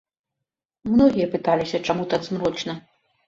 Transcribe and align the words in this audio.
Многія 0.93 1.27
пыталіся, 1.35 1.81
чаму 1.89 2.07
так 2.13 2.25
змрочна. 2.31 2.73